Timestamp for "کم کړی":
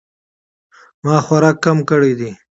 1.65-2.13